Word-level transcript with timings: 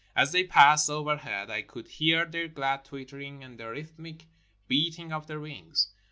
As 0.15 0.31
they 0.31 0.43
passed 0.43 0.89
overhead 0.89 1.51
I 1.51 1.61
could 1.61 1.87
hear 1.87 2.25
their 2.25 2.47
glad 2.47 2.85
twittering 2.85 3.43
and 3.43 3.59
the 3.59 3.69
rhythmic 3.69 4.25
beating 4.67 5.13
of 5.13 5.27
their 5.27 5.39
wings. 5.39 5.93